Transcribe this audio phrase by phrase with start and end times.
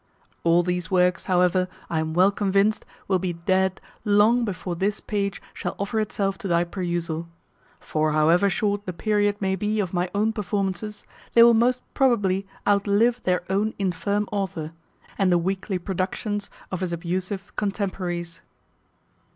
[0.43, 5.39] All these works, however, I am well convinced, will be dead long before this page
[5.53, 7.27] shall offer itself to thy perusal;
[7.79, 12.47] for however short the period may be of my own performances, they will most probably
[12.67, 14.71] outlive their own infirm author,
[15.19, 18.41] and the weakly productions of his abusive contemporaries.